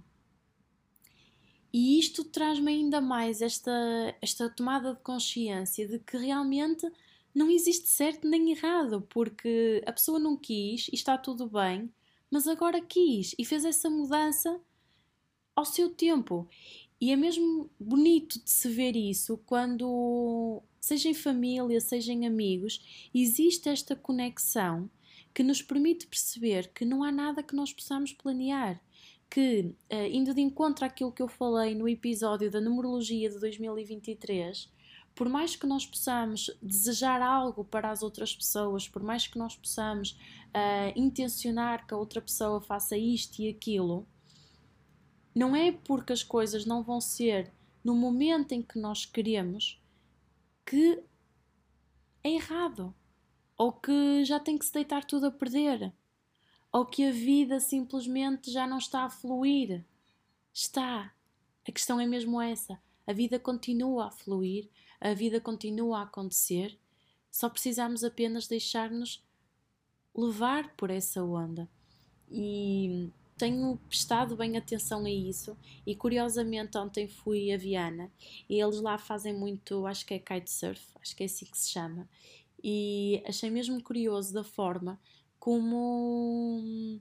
E 1.73 1.99
isto 1.99 2.25
traz-me 2.25 2.71
ainda 2.73 3.01
mais 3.01 3.41
esta, 3.41 3.71
esta 4.21 4.51
tomada 4.51 4.95
de 4.95 5.01
consciência 5.01 5.87
de 5.87 5.99
que 6.01 6.17
realmente 6.17 6.91
não 7.35 7.49
existe 7.49 7.89
certo 7.89 8.29
nem 8.29 8.51
errado, 8.51 9.07
porque 9.09 9.83
a 9.87 9.93
pessoa 9.93 10.19
não 10.19 10.37
quis 10.37 10.89
e 10.89 10.95
está 10.95 11.17
tudo 11.17 11.47
bem, 11.47 11.93
mas 12.31 12.49
agora 12.49 12.81
quis 12.81 13.35
e 13.39 13.45
fez 13.45 13.65
essa 13.65 13.89
mudança 13.89 14.61
ao 15.55 15.65
seu 15.65 15.91
tempo. 15.91 16.49
E 17.01 17.11
é 17.11 17.17
mesmo 17.17 17.71
bonito 17.81 18.43
de 18.45 18.51
se 18.51 18.69
ver 18.69 18.95
isso 18.95 19.39
quando, 19.47 20.63
seja 20.81 21.09
em 21.09 21.15
família, 21.15 21.81
seja 21.81 22.13
em 22.13 22.27
amigos, 22.27 23.09
existe 23.15 23.71
esta 23.71 23.97
conexão 23.97 24.91
que 25.33 25.43
nos 25.43 25.63
permite 25.63 26.07
perceber 26.07 26.71
que 26.75 26.85
não 26.85 27.03
há 27.03 27.11
nada 27.11 27.43
que 27.43 27.57
nós 27.57 27.73
possamos 27.73 28.13
planear. 28.13 28.81
Que, 29.31 29.73
uh, 29.93 30.07
indo 30.11 30.35
de 30.35 30.41
encontro 30.41 30.85
àquilo 30.85 31.13
que 31.13 31.23
eu 31.23 31.29
falei 31.29 31.75
no 31.75 31.89
episódio 31.89 32.51
da 32.51 32.61
numerologia 32.61 33.31
de 33.31 33.39
2023, 33.39 34.69
por 35.15 35.29
mais 35.29 35.55
que 35.55 35.67
nós 35.67 35.87
possamos 35.87 36.51
desejar 36.61 37.23
algo 37.23 37.65
para 37.65 37.91
as 37.91 38.03
outras 38.03 38.35
pessoas, 38.35 38.89
por 38.89 39.03
mais 39.03 39.27
que 39.27 39.39
nós 39.39 39.57
possamos 39.57 40.19
uh, 40.49 40.93
intencionar 40.97 41.87
que 41.87 41.95
a 41.95 41.97
outra 41.97 42.21
pessoa 42.21 42.61
faça 42.61 42.97
isto 42.97 43.41
e 43.41 43.49
aquilo, 43.49 44.07
não 45.35 45.55
é 45.55 45.73
porque 45.73 46.13
as 46.13 46.23
coisas 46.23 46.65
não 46.65 46.83
vão 46.83 47.01
ser 47.01 47.53
no 47.85 47.95
momento 47.95 48.53
em 48.53 48.63
que 48.63 48.79
nós 48.79 49.07
queremos 49.07 49.81
que 50.65 51.03
é 52.23 52.31
errado, 52.31 52.95
ou 53.57 53.73
que 53.73 54.25
já 54.25 54.39
tem 54.39 54.59
que 54.59 54.65
se 54.65 54.73
deitar 54.73 55.05
tudo 55.05 55.27
a 55.27 55.31
perder, 55.31 55.93
ou 56.73 56.87
que 56.87 57.05
a 57.05 57.13
vida 57.13 57.59
simplesmente 57.59 58.51
já 58.51 58.67
não 58.67 58.79
está 58.79 59.05
a 59.05 59.11
fluir. 59.11 59.85
Está. 60.53 61.13
A 61.67 61.73
questão 61.73 62.01
é 62.01 62.07
mesmo 62.07 62.41
essa. 62.41 62.81
A 63.07 63.13
vida 63.13 63.39
continua 63.39 64.07
a 64.07 64.11
fluir, 64.11 64.69
a 65.01 65.15
vida 65.15 65.41
continua 65.41 66.01
a 66.01 66.03
acontecer, 66.03 66.79
só 67.31 67.49
precisamos 67.49 68.05
apenas 68.05 68.47
deixar-nos 68.47 69.25
levar 70.15 70.75
por 70.77 70.91
essa 70.91 71.23
onda. 71.23 71.69
E 72.31 73.11
tenho 73.41 73.79
prestado 73.89 74.37
bem 74.37 74.59
atenção 74.59 75.07
a 75.07 75.11
isso. 75.11 75.57
E 75.87 75.97
curiosamente 75.97 76.77
ontem 76.77 77.09
fui 77.09 77.51
a 77.51 77.57
Viana 77.57 78.13
e 78.49 78.61
eles 78.61 78.81
lá 78.81 78.99
fazem 78.99 79.33
muito, 79.33 79.87
acho 79.87 80.05
que 80.05 80.15
é 80.15 80.19
kitesurf, 80.19 80.81
acho 81.01 81.17
que 81.17 81.23
é 81.23 81.27
assim 81.27 81.47
que 81.47 81.59
se 81.59 81.71
chama, 81.71 82.09
e 82.63 83.23
achei 83.27 83.49
mesmo 83.49 83.83
curioso 83.83 84.35
da 84.35 84.45
forma 84.45 85.01
como, 85.39 87.01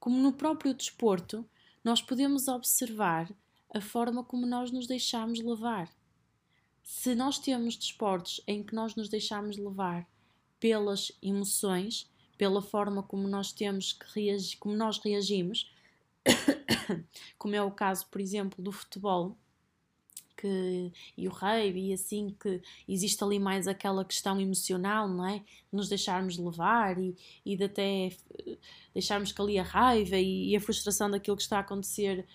como 0.00 0.18
no 0.18 0.32
próprio 0.32 0.74
desporto 0.74 1.48
nós 1.84 2.02
podemos 2.02 2.48
observar 2.48 3.32
a 3.72 3.80
forma 3.80 4.24
como 4.24 4.44
nós 4.44 4.72
nos 4.72 4.88
deixamos 4.88 5.38
levar. 5.38 5.88
Se 6.82 7.14
nós 7.14 7.38
temos 7.38 7.76
desportos 7.76 8.40
em 8.44 8.64
que 8.64 8.74
nós 8.74 8.96
nos 8.96 9.08
deixamos 9.08 9.56
levar 9.56 10.04
pelas 10.58 11.12
emoções, 11.22 12.10
pela 12.40 12.62
forma 12.62 13.02
como 13.02 13.28
nós 13.28 13.52
temos 13.52 13.92
que 13.92 14.06
reagir, 14.18 14.56
como 14.58 14.74
nós 14.74 14.96
reagimos, 14.96 15.70
como 17.36 17.54
é 17.54 17.62
o 17.62 17.70
caso, 17.70 18.06
por 18.10 18.18
exemplo, 18.18 18.64
do 18.64 18.72
futebol, 18.72 19.36
que, 20.38 20.90
e 21.18 21.28
o 21.28 21.30
rugby, 21.30 21.90
e 21.90 21.92
assim 21.92 22.34
que 22.40 22.62
existe 22.88 23.22
ali 23.22 23.38
mais 23.38 23.68
aquela 23.68 24.06
questão 24.06 24.40
emocional, 24.40 25.06
não 25.06 25.26
é? 25.26 25.44
Nos 25.70 25.90
deixarmos 25.90 26.38
levar 26.38 26.98
e, 26.98 27.14
e 27.44 27.58
de 27.58 27.64
até 27.64 28.06
eh, 28.06 28.56
deixarmos 28.94 29.32
que 29.32 29.42
ali 29.42 29.58
a 29.58 29.62
raiva 29.62 30.16
e, 30.16 30.48
e 30.48 30.56
a 30.56 30.60
frustração 30.62 31.10
daquilo 31.10 31.36
que 31.36 31.42
está 31.42 31.58
a 31.58 31.60
acontecer 31.60 32.26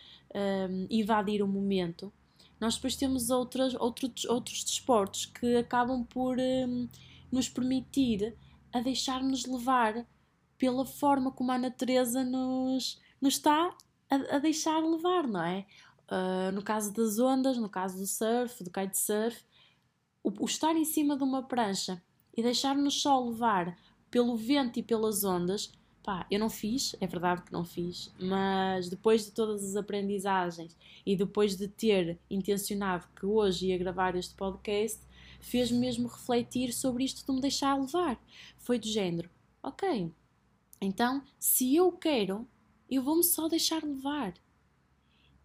um, 0.70 0.86
invadir 0.88 1.42
o 1.42 1.48
momento 1.48 2.14
nós 2.60 2.76
depois 2.76 2.96
temos 2.96 3.30
outras, 3.30 3.74
outros, 3.76 4.26
outros 4.26 4.64
desportos 4.64 5.26
que 5.26 5.58
acabam 5.58 6.06
por 6.06 6.38
um, 6.40 6.88
nos 7.32 7.50
permitir 7.50 8.34
a 8.76 8.82
deixar-nos 8.82 9.46
levar 9.46 10.06
pela 10.58 10.86
forma 10.86 11.32
como 11.32 11.50
a 11.54 11.58
natureza 11.58 12.26
nos, 12.26 13.02
nos 13.22 13.36
está 13.36 13.74
a, 14.10 14.36
a 14.36 14.40
deixar 14.40 14.84
levar, 14.84 15.26
não 15.26 15.42
é? 15.42 15.66
Uh, 16.12 16.52
no 16.52 16.62
caso 16.62 16.94
das 16.94 17.18
ondas, 17.18 17.58
no 17.58 17.70
caso 17.70 17.98
do 17.98 18.06
surf, 18.06 18.62
do 18.66 18.70
kitesurf, 18.70 19.42
o, 20.22 20.44
o 20.44 20.46
estar 20.46 20.76
em 20.76 20.84
cima 20.84 21.16
de 21.16 21.24
uma 21.24 21.42
prancha 21.42 22.04
e 22.36 22.44
deixar-nos 22.44 23.02
só 23.02 23.18
levar 23.24 23.78
pelo 24.12 24.36
vento 24.36 24.78
e 24.78 24.84
pelas 24.84 25.24
ondas 25.24 25.72
Pá, 26.06 26.24
eu 26.30 26.40
não 26.40 26.52
fiz, 26.52 26.96
é 27.02 27.08
verdade 27.08 27.42
que 27.42 27.52
não 27.52 27.66
fiz, 27.66 28.14
mas 28.20 28.88
depois 28.88 29.26
de 29.26 29.32
todas 29.32 29.64
as 29.64 29.76
aprendizagens 29.76 30.78
e 31.04 31.16
depois 31.16 31.56
de 31.56 31.68
ter 31.68 32.20
intencionado 32.30 33.08
que 33.16 33.26
hoje 33.26 33.70
ia 33.70 33.78
gravar 33.80 34.16
este 34.16 34.36
podcast, 34.36 35.02
fez-me 35.46 35.78
mesmo 35.78 36.08
refletir 36.08 36.74
sobre 36.74 37.04
isto 37.04 37.26
de 37.26 37.32
me 37.32 37.40
deixar 37.40 37.80
levar. 37.80 38.20
Foi 38.58 38.80
do 38.80 38.88
género, 38.88 39.30
ok, 39.62 40.12
então 40.82 41.24
se 41.40 41.76
eu 41.76 41.92
quero, 41.92 42.48
eu 42.90 43.04
vou-me 43.04 43.24
só 43.24 43.48
deixar 43.48 43.84
levar. 43.84 44.34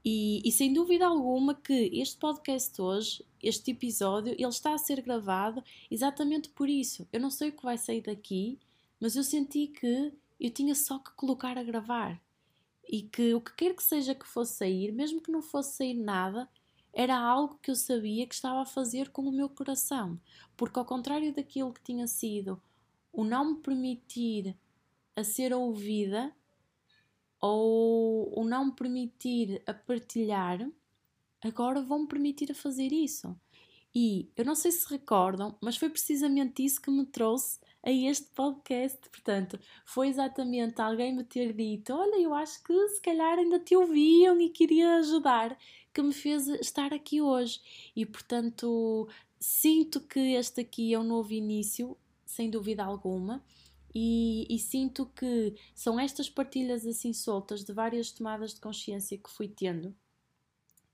E, 0.02 0.40
e, 0.42 0.50
sem 0.50 0.73
dúvida 0.73 1.07
alguma 1.07 1.54
que 1.54 1.90
este 1.92 2.16
podcast 2.16 2.80
hoje, 2.80 3.25
este 3.42 3.73
episódio, 3.73 4.33
ele 4.33 4.49
está 4.49 4.73
a 4.73 4.78
ser 4.78 5.02
gravado 5.02 5.62
exatamente 5.90 6.49
por 6.49 6.71
isso. 6.71 7.07
Eu 7.12 7.21
não 7.21 7.30
sei 7.30 7.50
o 7.50 7.52
que 7.52 7.62
vai 7.62 7.76
sair 7.76 8.00
daqui, 8.00 8.59
mas 8.99 9.14
eu 9.14 9.23
senti 9.23 9.66
que 9.66 10.12
eu 10.40 10.50
tinha 10.50 10.75
só 10.75 10.99
que 10.99 11.11
colocar 11.12 11.59
a 11.59 11.62
gravar. 11.62 12.19
E 12.88 13.02
que 13.02 13.35
o 13.35 13.42
que 13.42 13.54
quer 13.54 13.75
que 13.75 13.83
seja 13.83 14.14
que 14.14 14.26
fosse 14.26 14.54
sair, 14.54 14.90
mesmo 14.90 15.21
que 15.21 15.30
não 15.30 15.42
fosse 15.42 15.76
sair 15.76 15.95
nada, 15.95 16.49
era 16.92 17.18
algo 17.18 17.59
que 17.62 17.70
eu 17.70 17.76
sabia 17.76 18.26
que 18.26 18.35
estava 18.35 18.62
a 18.62 18.66
fazer 18.66 19.11
com 19.11 19.23
o 19.23 19.32
meu 19.32 19.49
coração. 19.49 20.20
Porque, 20.56 20.78
ao 20.78 20.85
contrário 20.85 21.35
daquilo 21.35 21.73
que 21.73 21.82
tinha 21.82 22.06
sido 22.06 22.61
o 23.12 23.25
não 23.25 23.52
me 23.52 23.61
permitir 23.61 24.56
a 25.16 25.25
ser 25.25 25.52
ouvida 25.52 26.35
ou 27.40 28.38
o 28.38 28.44
não 28.44 28.66
me 28.66 28.73
permitir 28.73 29.62
a 29.66 29.73
partilhar, 29.73 30.68
agora 31.40 31.80
vão-me 31.80 32.06
permitir 32.06 32.52
a 32.52 32.54
fazer 32.54 32.92
isso. 32.92 33.38
E 33.94 34.30
eu 34.37 34.44
não 34.44 34.54
sei 34.54 34.70
se 34.70 34.88
recordam, 34.88 35.56
mas 35.61 35.76
foi 35.76 35.88
precisamente 35.88 36.64
isso 36.64 36.80
que 36.80 36.90
me 36.90 37.04
trouxe 37.06 37.59
a 37.82 37.90
este 37.90 38.28
podcast. 38.35 39.09
Portanto, 39.09 39.59
foi 39.85 40.09
exatamente 40.09 40.80
alguém 40.80 41.14
me 41.14 41.25
ter 41.25 41.52
dito: 41.52 41.92
Olha, 41.92 42.20
eu 42.20 42.32
acho 42.32 42.62
que 42.62 42.88
se 42.88 43.00
calhar 43.00 43.38
ainda 43.38 43.59
te 43.59 43.75
ouviam 43.75 44.40
e 44.40 44.49
queria 44.50 44.97
ajudar, 44.97 45.56
que 45.92 46.02
me 46.02 46.12
fez 46.12 46.49
estar 46.49 46.92
aqui 46.92 47.20
hoje. 47.20 47.61
E 47.94 48.04
portanto, 48.06 49.09
sinto 49.38 50.00
que 50.00 50.35
este 50.35 50.61
aqui 50.61 50.94
é 50.94 50.99
um 50.99 51.04
novo 51.04 51.32
início, 51.32 51.97
sem 52.25 52.50
dúvida 52.50 52.85
alguma. 52.85 53.44
E, 53.94 54.47
e, 54.49 54.59
sinto 54.59 55.06
que 55.06 55.56
são 55.75 55.99
estas 55.99 56.30
partilhas 56.30 56.87
assim 56.87 57.12
soltas 57.12 57.64
de 57.64 57.73
várias 57.73 58.12
tomadas 58.12 58.54
de 58.54 58.61
consciência 58.61 59.18
que 59.18 59.28
fui 59.28 59.49
tendo, 59.49 59.97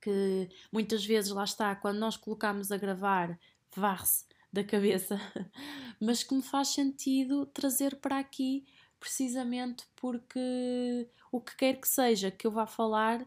que 0.00 0.48
muitas 0.72 1.04
vezes 1.04 1.30
lá 1.30 1.44
está, 1.44 1.76
quando 1.76 1.98
nós 1.98 2.16
colocamos 2.16 2.72
a 2.72 2.78
gravar, 2.78 3.38
varre-se 3.74 4.24
da 4.50 4.64
cabeça, 4.64 5.20
mas 6.00 6.22
que 6.22 6.34
me 6.34 6.40
faz 6.40 6.68
sentido 6.68 7.44
trazer 7.44 7.96
para 7.96 8.18
aqui 8.18 8.64
precisamente 8.98 9.84
porque 9.94 11.08
o 11.30 11.40
que 11.40 11.54
quer 11.56 11.80
que 11.80 11.88
seja 11.88 12.30
que 12.30 12.46
eu 12.46 12.50
vá 12.50 12.66
falar, 12.66 13.26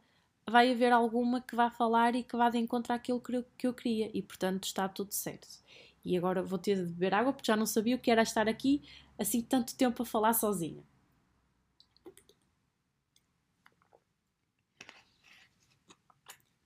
vai 0.50 0.72
haver 0.72 0.92
alguma 0.92 1.42
que 1.42 1.56
vá 1.56 1.70
falar 1.70 2.16
e 2.16 2.24
que 2.24 2.36
vá 2.36 2.50
de 2.50 2.58
encontro 2.58 2.94
àquilo 2.94 3.20
que 3.22 3.36
eu, 3.36 3.46
que 3.58 3.68
eu 3.68 3.74
queria 3.74 4.10
e 4.14 4.22
portanto 4.22 4.66
está 4.66 4.88
tudo 4.88 5.12
certo. 5.14 5.48
E 6.04 6.18
agora 6.18 6.42
vou 6.44 6.60
ter 6.60 6.76
de 6.76 6.92
beber 6.92 7.14
água 7.14 7.34
porque 7.34 7.48
já 7.48 7.56
não 7.56 7.66
sabia 7.66 7.96
o 7.96 8.00
que 8.00 8.12
era 8.12 8.22
estar 8.22 8.48
aqui 8.48 8.82
assim 9.18 9.42
tanto 9.42 9.76
tempo 9.76 10.04
a 10.04 10.06
falar 10.06 10.34
sozinha. 10.34 10.84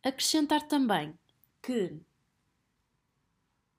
Acrescentar 0.03 0.67
também 0.67 1.17
que 1.61 1.97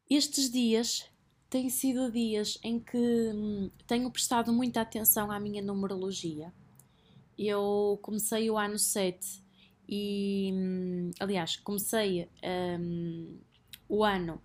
estes 0.09 0.51
dias 0.51 1.09
têm 1.51 1.69
sido 1.69 2.11
dias 2.11 2.59
em 2.63 2.81
que 2.81 2.97
hum, 2.97 3.71
tenho 3.87 4.11
prestado 4.11 4.53
muita 4.53 4.81
atenção 4.81 5.31
à 5.31 5.39
minha 5.39 5.63
numerologia. 5.63 6.53
Eu 7.39 7.99
comecei 8.03 8.51
o 8.51 8.57
ano 8.57 8.79
7 8.79 9.44
e, 9.89 10.53
aliás, 11.21 11.57
comecei 11.57 12.29
um, 12.81 13.39
o 13.89 14.05
ano, 14.05 14.41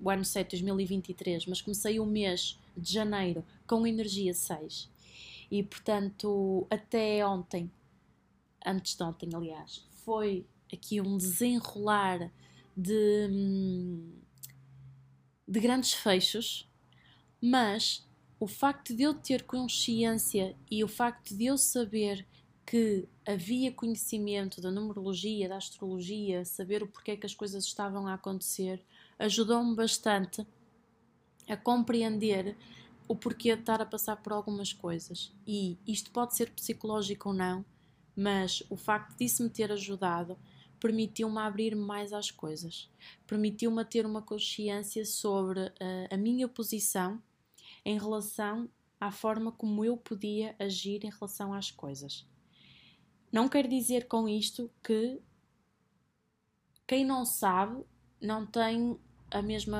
o 0.00 0.10
ano 0.10 0.24
7 0.24 0.50
2023, 0.50 1.46
mas 1.46 1.60
comecei 1.60 2.00
o 2.00 2.06
mês 2.06 2.58
de 2.76 2.92
janeiro 2.92 3.44
com 3.66 3.86
energia 3.86 4.32
6. 4.32 4.90
E 5.50 5.62
portanto, 5.62 6.66
até 6.70 7.24
ontem, 7.26 7.70
antes 8.64 8.96
de 8.96 9.02
ontem, 9.02 9.30
aliás, 9.34 9.86
foi 10.04 10.46
aqui 10.72 11.00
um 11.00 11.16
desenrolar 11.16 12.30
de, 12.76 13.28
hum, 13.30 14.12
de 15.46 15.60
grandes 15.60 15.92
fechos, 15.94 16.68
mas 17.40 18.06
o 18.40 18.46
facto 18.46 18.94
de 18.94 19.02
eu 19.02 19.14
ter 19.14 19.42
consciência 19.44 20.54
e 20.70 20.84
o 20.84 20.88
facto 20.88 21.36
de 21.36 21.46
eu 21.46 21.58
saber 21.58 22.26
que 22.68 23.08
havia 23.26 23.72
conhecimento 23.72 24.60
da 24.60 24.70
numerologia, 24.70 25.48
da 25.48 25.56
astrologia, 25.56 26.44
saber 26.44 26.82
o 26.82 26.86
porquê 26.86 27.16
que 27.16 27.24
as 27.24 27.34
coisas 27.34 27.64
estavam 27.64 28.06
a 28.06 28.12
acontecer, 28.12 28.84
ajudou-me 29.18 29.74
bastante 29.74 30.46
a 31.48 31.56
compreender 31.56 32.54
o 33.08 33.16
porquê 33.16 33.54
de 33.54 33.62
estar 33.62 33.80
a 33.80 33.86
passar 33.86 34.16
por 34.16 34.34
algumas 34.34 34.70
coisas. 34.70 35.32
E 35.46 35.78
isto 35.86 36.10
pode 36.10 36.36
ser 36.36 36.50
psicológico 36.50 37.30
ou 37.30 37.34
não, 37.34 37.64
mas 38.14 38.62
o 38.68 38.76
facto 38.76 39.16
disso 39.16 39.42
me 39.42 39.48
ter 39.48 39.72
ajudado 39.72 40.36
permitiu-me 40.78 41.38
abrir-me 41.38 41.80
mais 41.80 42.12
às 42.12 42.30
coisas, 42.30 42.90
permitiu-me 43.26 43.82
ter 43.82 44.04
uma 44.04 44.20
consciência 44.20 45.06
sobre 45.06 45.60
uh, 45.60 45.72
a 46.10 46.18
minha 46.18 46.46
posição 46.46 47.18
em 47.82 47.98
relação 47.98 48.68
à 49.00 49.10
forma 49.10 49.50
como 49.50 49.86
eu 49.86 49.96
podia 49.96 50.54
agir 50.58 51.02
em 51.02 51.10
relação 51.10 51.54
às 51.54 51.70
coisas. 51.70 52.26
Não 53.30 53.48
quer 53.48 53.66
dizer 53.66 54.08
com 54.08 54.28
isto 54.28 54.70
que 54.82 55.20
quem 56.86 57.04
não 57.04 57.24
sabe 57.24 57.84
não 58.20 58.46
tem 58.46 58.98
a 59.30 59.42
mesma. 59.42 59.78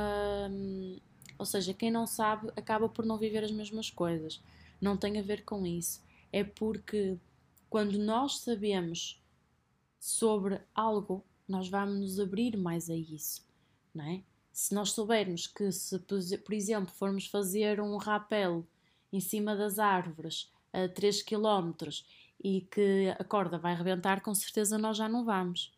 Ou 1.38 1.46
seja, 1.46 1.72
quem 1.72 1.90
não 1.90 2.06
sabe 2.06 2.50
acaba 2.56 2.88
por 2.88 3.04
não 3.04 3.16
viver 3.16 3.42
as 3.44 3.50
mesmas 3.50 3.90
coisas. 3.90 4.42
Não 4.80 4.96
tem 4.96 5.18
a 5.18 5.22
ver 5.22 5.44
com 5.44 5.66
isso. 5.66 6.02
É 6.32 6.44
porque 6.44 7.16
quando 7.70 7.98
nós 7.98 8.40
sabemos 8.40 9.22
sobre 9.98 10.60
algo, 10.74 11.24
nós 11.46 11.68
vamos 11.68 11.98
nos 11.98 12.20
abrir 12.20 12.56
mais 12.56 12.90
a 12.90 12.94
isso, 12.94 13.46
não 13.94 14.04
é? 14.04 14.22
Se 14.52 14.74
nós 14.74 14.92
soubermos 14.92 15.46
que, 15.46 15.70
se 15.72 15.98
por 15.98 16.52
exemplo, 16.52 16.92
formos 16.94 17.26
fazer 17.26 17.80
um 17.80 17.96
rapel 17.96 18.66
em 19.12 19.20
cima 19.20 19.56
das 19.56 19.78
árvores 19.78 20.50
a 20.72 20.88
3 20.88 21.22
km 21.22 21.72
e 22.42 22.62
que 22.62 23.14
a 23.18 23.24
corda 23.24 23.58
vai 23.58 23.74
rebentar, 23.74 24.20
com 24.22 24.34
certeza 24.34 24.78
nós 24.78 24.96
já 24.96 25.08
não 25.08 25.24
vamos. 25.24 25.72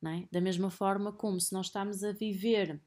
Não 0.00 0.10
é? 0.12 0.24
Da 0.30 0.40
mesma 0.40 0.70
forma 0.70 1.12
como 1.12 1.40
se 1.40 1.52
nós 1.52 1.66
estamos 1.66 2.04
a 2.04 2.12
viver 2.12 2.80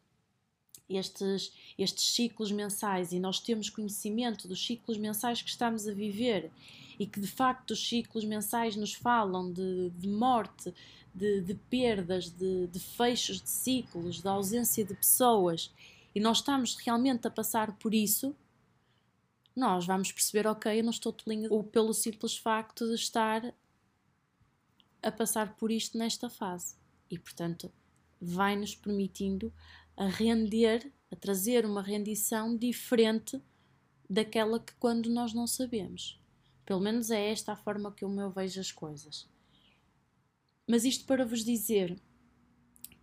estes, 0.89 1.53
estes 1.77 2.15
ciclos 2.15 2.51
mensais 2.51 3.11
e 3.11 3.19
nós 3.19 3.39
temos 3.39 3.69
conhecimento 3.69 4.47
dos 4.47 4.65
ciclos 4.65 4.97
mensais 4.97 5.41
que 5.41 5.49
estamos 5.49 5.87
a 5.87 5.93
viver 5.93 6.51
e 6.99 7.05
que 7.05 7.19
de 7.19 7.27
facto 7.27 7.71
os 7.71 7.87
ciclos 7.87 8.23
mensais 8.23 8.75
nos 8.75 8.93
falam 8.93 9.51
de, 9.51 9.89
de 9.91 10.07
morte, 10.07 10.73
de, 11.13 11.41
de 11.41 11.53
perdas, 11.53 12.29
de, 12.29 12.67
de 12.67 12.79
fechos 12.79 13.41
de 13.41 13.49
ciclos, 13.49 14.21
de 14.21 14.27
ausência 14.27 14.83
de 14.83 14.93
pessoas 14.93 15.71
e 16.13 16.19
nós 16.19 16.37
estamos 16.37 16.75
realmente 16.75 17.27
a 17.27 17.31
passar 17.31 17.71
por 17.77 17.93
isso, 17.93 18.35
nós 19.55 19.85
vamos 19.85 20.11
perceber, 20.11 20.47
ok, 20.47 20.79
eu 20.79 20.83
não 20.83 20.91
estou 20.91 21.11
tolinha 21.11 21.49
ou 21.51 21.63
pelo 21.63 21.93
simples 21.93 22.37
facto 22.37 22.87
de 22.87 22.95
estar 22.95 23.53
a 25.01 25.11
passar 25.11 25.55
por 25.55 25.71
isto 25.71 25.97
nesta 25.97 26.29
fase. 26.29 26.75
E 27.09 27.17
portanto, 27.17 27.71
vai 28.19 28.55
nos 28.55 28.75
permitindo 28.75 29.53
a 29.97 30.05
render, 30.05 30.91
a 31.11 31.15
trazer 31.15 31.65
uma 31.65 31.81
rendição 31.81 32.55
diferente 32.55 33.41
daquela 34.09 34.59
que 34.59 34.73
quando 34.75 35.09
nós 35.09 35.33
não 35.33 35.47
sabemos. 35.47 36.19
Pelo 36.65 36.79
menos 36.79 37.09
é 37.11 37.31
esta 37.31 37.53
a 37.53 37.55
forma 37.55 37.91
que 37.91 38.03
eu 38.03 38.09
vejo 38.29 38.59
as 38.59 38.71
coisas. 38.71 39.27
Mas 40.67 40.85
isto 40.85 41.05
para 41.05 41.25
vos 41.25 41.43
dizer 41.43 41.99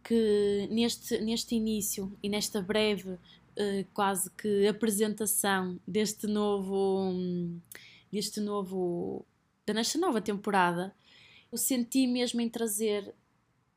que 0.02 0.68
neste, 0.70 1.20
neste 1.20 1.54
início 1.54 2.16
e 2.22 2.28
nesta 2.28 2.62
breve 2.62 3.18
uh, 3.58 3.86
quase 3.92 4.30
que 4.30 4.66
apresentação 4.66 5.78
deste 5.86 6.26
novo 6.26 7.12
deste 8.10 8.40
novo 8.40 9.24
desta 9.66 9.98
nova 9.98 10.20
temporada 10.20 10.94
eu 11.50 11.58
senti 11.58 12.06
mesmo 12.06 12.40
em 12.40 12.48
trazer 12.48 13.14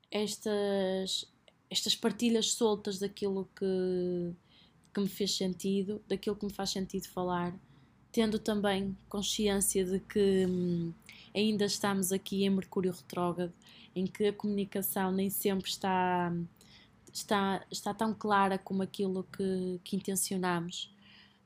estas 0.10 1.32
estas 1.72 1.96
partilhas 1.96 2.52
soltas 2.52 3.00
daquilo 3.00 3.50
que, 3.56 4.36
que 4.94 5.00
me 5.00 5.08
fez 5.08 5.38
sentido, 5.38 6.02
daquilo 6.06 6.36
que 6.36 6.46
me 6.46 6.52
faz 6.52 6.72
sentido 6.72 7.08
falar, 7.08 7.58
tendo 8.12 8.38
também 8.38 8.96
consciência 9.08 9.86
de 9.86 10.02
que 10.02 10.46
hum, 10.46 10.94
ainda 11.34 11.64
estamos 11.64 12.12
aqui 12.12 12.44
em 12.44 12.50
Mercúrio 12.50 12.92
retrógrado, 12.92 13.54
em 13.96 14.06
que 14.06 14.26
a 14.26 14.34
comunicação 14.34 15.14
nem 15.14 15.30
sempre 15.30 15.70
está 15.70 16.34
está, 17.14 17.66
está 17.70 17.94
tão 17.94 18.14
clara 18.14 18.58
como 18.58 18.84
aquilo 18.84 19.24
que, 19.24 19.80
que 19.84 19.96
intencionamos. 19.96 20.94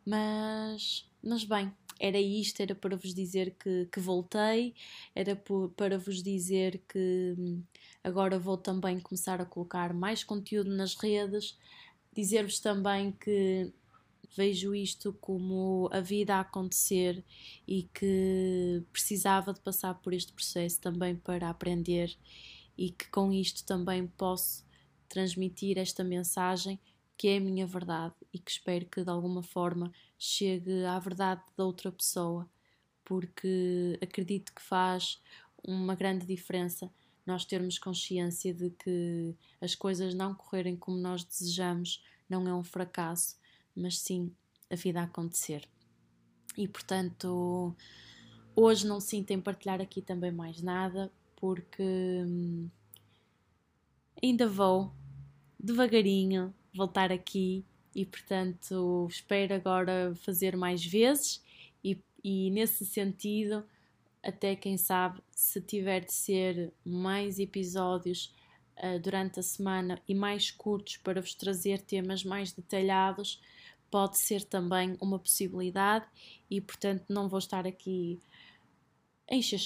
Mas, 0.05 1.09
mas 1.23 1.43
bem, 1.43 1.71
era 1.99 2.19
isto, 2.19 2.61
era 2.61 2.75
para 2.75 2.95
vos 2.95 3.13
dizer 3.13 3.55
que, 3.59 3.87
que 3.91 3.99
voltei, 3.99 4.75
era 5.15 5.35
para 5.75 5.97
vos 5.97 6.21
dizer 6.21 6.81
que 6.87 7.35
hum, 7.37 7.63
agora 8.03 8.37
vou 8.37 8.57
também 8.57 8.99
começar 8.99 9.41
a 9.41 9.45
colocar 9.45 9.93
mais 9.93 10.23
conteúdo 10.23 10.69
nas 10.69 10.95
redes, 10.95 11.57
dizer-vos 12.13 12.59
também 12.59 13.11
que 13.11 13.71
vejo 14.35 14.75
isto 14.75 15.13
como 15.21 15.89
a 15.91 16.01
vida 16.01 16.35
a 16.35 16.41
acontecer 16.41 17.23
e 17.67 17.83
que 17.93 18.83
precisava 18.91 19.53
de 19.53 19.61
passar 19.61 19.95
por 19.95 20.13
este 20.13 20.33
processo 20.33 20.79
também 20.81 21.15
para 21.15 21.49
aprender 21.49 22.15
e 22.77 22.89
que 22.89 23.09
com 23.09 23.31
isto 23.31 23.63
também 23.65 24.07
posso 24.07 24.64
transmitir 25.07 25.77
esta 25.77 26.03
mensagem 26.03 26.79
que 27.17 27.29
é 27.29 27.37
a 27.37 27.41
minha 27.41 27.65
verdade 27.65 28.13
e 28.33 28.39
que 28.39 28.51
espero 28.51 28.85
que 28.85 29.03
de 29.03 29.09
alguma 29.09 29.41
forma 29.41 29.91
chegue 30.17 30.83
à 30.85 30.99
verdade 30.99 31.41
da 31.55 31.65
outra 31.65 31.91
pessoa, 31.91 32.49
porque 33.05 33.97
acredito 34.01 34.53
que 34.53 34.61
faz 34.61 35.21
uma 35.63 35.95
grande 35.95 36.25
diferença 36.25 36.91
nós 37.25 37.43
termos 37.43 37.79
consciência 37.79 38.53
de 38.53 38.69
que 38.69 39.35
as 39.59 39.73
coisas 39.73 40.13
não 40.13 40.35
correrem 40.35 40.75
como 40.75 40.97
nós 40.97 41.23
desejamos 41.23 42.03
não 42.29 42.47
é 42.47 42.53
um 42.53 42.63
fracasso, 42.63 43.35
mas 43.75 43.99
sim 43.99 44.31
a 44.69 44.75
vida 44.75 45.01
a 45.01 45.03
acontecer. 45.03 45.67
E 46.55 46.67
portanto, 46.67 47.75
hoje 48.55 48.85
não 48.85 48.99
sinto 48.99 49.31
em 49.31 49.41
partilhar 49.41 49.81
aqui 49.81 50.01
também 50.01 50.31
mais 50.31 50.61
nada, 50.61 51.11
porque 51.35 51.83
hum, 51.83 52.69
ainda 54.25 54.47
vou 54.47 54.91
devagarinho 55.59 56.53
voltar 56.73 57.11
aqui 57.11 57.65
e, 57.93 58.05
portanto, 58.05 59.07
espero 59.09 59.53
agora 59.53 60.13
fazer 60.15 60.57
mais 60.57 60.85
vezes 60.85 61.41
e, 61.83 62.01
e 62.23 62.49
nesse 62.51 62.85
sentido, 62.85 63.63
até 64.21 64.55
quem 64.55 64.77
sabe, 64.77 65.21
se 65.31 65.61
tiver 65.61 66.03
de 66.03 66.13
ser 66.13 66.73
mais 66.83 67.39
episódios 67.39 68.33
uh, 68.77 68.99
durante 68.99 69.39
a 69.39 69.43
semana 69.43 70.01
e 70.07 70.13
mais 70.13 70.51
curtos 70.51 70.97
para 70.97 71.21
vos 71.21 71.35
trazer 71.35 71.79
temas 71.79 72.23
mais 72.23 72.51
detalhados, 72.51 73.41
pode 73.89 74.17
ser 74.17 74.43
também 74.43 74.97
uma 74.99 75.19
possibilidade 75.19 76.05
e, 76.49 76.59
portanto, 76.59 77.05
não 77.09 77.29
vou 77.29 77.39
estar 77.39 77.65
aqui 77.65 78.19
a 79.29 79.35
encher 79.35 79.59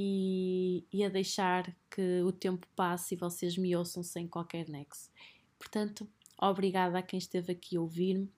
e, 0.00 0.84
e 0.92 1.02
a 1.02 1.08
deixar 1.08 1.74
que 1.90 2.22
o 2.22 2.30
tempo 2.30 2.68
passe 2.76 3.14
e 3.14 3.18
vocês 3.18 3.58
me 3.58 3.74
ouçam 3.74 4.00
sem 4.00 4.28
qualquer 4.28 4.68
nexo. 4.68 5.10
Portanto, 5.58 6.08
obrigada 6.40 6.98
a 7.00 7.02
quem 7.02 7.18
esteve 7.18 7.50
aqui 7.50 7.76
a 7.76 7.80
ouvir-me. 7.80 8.30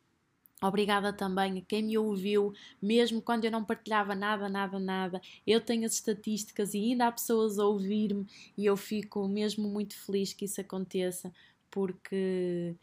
Obrigada 0.63 1.13
também 1.13 1.59
a 1.59 1.61
quem 1.61 1.83
me 1.83 1.99
ouviu, 1.99 2.55
mesmo 2.81 3.21
quando 3.21 3.45
eu 3.45 3.51
não 3.51 3.63
partilhava 3.63 4.15
nada, 4.15 4.49
nada, 4.49 4.79
nada. 4.79 5.21
Eu 5.47 5.61
tenho 5.61 5.85
as 5.85 5.95
estatísticas 5.95 6.73
e 6.73 6.79
ainda 6.79 7.07
há 7.07 7.13
pessoas 7.13 7.59
a 7.59 7.67
ouvir-me 7.67 8.27
e 8.57 8.65
eu 8.65 8.77
fico 8.77 9.29
mesmo 9.29 9.69
muito 9.69 9.95
feliz 9.99 10.33
que 10.33 10.47
isso 10.47 10.63
aconteça, 10.63 11.31
porque 11.71 12.75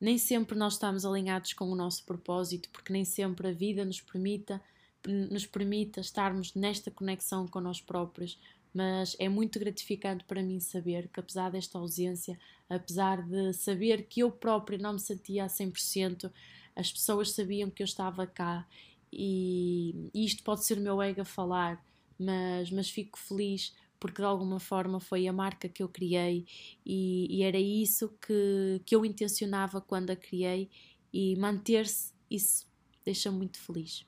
nem 0.00 0.18
sempre 0.18 0.56
nós 0.56 0.74
estamos 0.74 1.04
alinhados 1.04 1.52
com 1.52 1.64
o 1.64 1.74
nosso 1.74 2.04
propósito, 2.04 2.68
porque 2.70 2.92
nem 2.92 3.04
sempre 3.04 3.48
a 3.48 3.52
vida 3.52 3.84
nos 3.84 4.00
permita 4.00 4.62
nos 5.06 5.46
permita 5.46 6.00
estarmos 6.00 6.54
nesta 6.54 6.90
conexão 6.90 7.46
com 7.46 7.60
nós 7.60 7.80
próprios, 7.80 8.38
mas 8.72 9.16
é 9.18 9.28
muito 9.28 9.58
gratificante 9.58 10.24
para 10.24 10.42
mim 10.42 10.58
saber 10.58 11.08
que, 11.08 11.20
apesar 11.20 11.50
desta 11.50 11.78
ausência, 11.78 12.38
apesar 12.68 13.22
de 13.22 13.52
saber 13.52 14.06
que 14.08 14.20
eu 14.20 14.30
própria 14.30 14.78
não 14.78 14.94
me 14.94 15.00
sentia 15.00 15.44
a 15.44 15.48
100%, 15.48 16.30
as 16.74 16.90
pessoas 16.90 17.32
sabiam 17.32 17.70
que 17.70 17.82
eu 17.82 17.86
estava 17.86 18.26
cá 18.26 18.66
e, 19.12 20.10
e 20.12 20.24
isto 20.24 20.42
pode 20.42 20.64
ser 20.64 20.78
o 20.78 20.80
meu 20.80 21.00
ego 21.00 21.20
a 21.20 21.24
falar, 21.24 21.84
mas, 22.18 22.70
mas 22.70 22.90
fico 22.90 23.18
feliz 23.18 23.72
porque 24.00 24.20
de 24.20 24.26
alguma 24.26 24.60
forma 24.60 25.00
foi 25.00 25.26
a 25.26 25.32
marca 25.32 25.68
que 25.68 25.82
eu 25.82 25.88
criei 25.88 26.44
e, 26.84 27.26
e 27.30 27.42
era 27.42 27.58
isso 27.58 28.10
que, 28.20 28.82
que 28.84 28.94
eu 28.94 29.04
intencionava 29.04 29.80
quando 29.80 30.10
a 30.10 30.16
criei 30.16 30.68
e 31.12 31.36
manter-se, 31.36 32.12
isso 32.30 32.66
deixa-me 33.04 33.38
muito 33.38 33.58
feliz. 33.58 34.04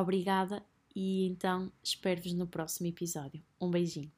Obrigada 0.00 0.62
e 0.94 1.26
então 1.26 1.72
espero-vos 1.82 2.34
no 2.34 2.46
próximo 2.46 2.86
episódio. 2.88 3.42
Um 3.60 3.70
beijinho. 3.70 4.12